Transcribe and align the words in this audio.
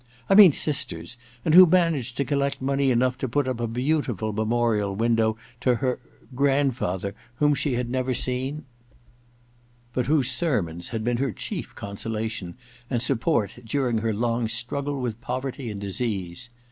^ 0.01 0.03
I 0.31 0.33
mean 0.33 0.51
sisters; 0.51 1.15
and 1.45 1.53
who 1.53 1.67
managed 1.67 2.17
to 2.17 2.25
collect 2.25 2.59
money 2.59 2.89
enough 2.89 3.19
to 3.19 3.29
put 3.29 3.47
up 3.47 3.59
a 3.59 3.67
beautiful 3.67 4.33
memorial 4.33 4.95
window 4.95 5.37
to 5.59 5.75
her— 5.75 5.97
^her 6.03 6.35
grandfather, 6.35 7.13
whom 7.35 7.53
she 7.53 7.73
had 7.73 7.87
never 7.87 8.15
seen' 8.15 8.65
*But 9.93 10.07
whose 10.07 10.31
sermons 10.31 10.87
had 10.87 11.03
been 11.03 11.17
her 11.17 11.31
chief 11.31 11.75
consolation 11.75 12.57
and 12.89 12.99
support 12.99 13.59
during 13.63 13.99
her 13.99 14.11
long 14.11 14.47
struggle 14.47 14.99
with 14.99 15.21
poverty 15.21 15.69
and 15.69 15.79
disease.' 15.79 16.49